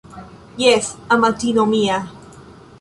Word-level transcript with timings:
Jes, 0.63 0.87
amatino 1.17 1.65
mia 1.75 1.97